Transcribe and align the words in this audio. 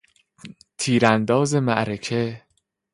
تیرانداز 0.77 1.55
معرکه 1.55 2.43